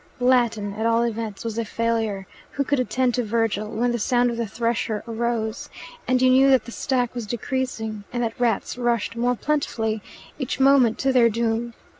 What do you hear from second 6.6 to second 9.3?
the stack was decreasing and that rats rushed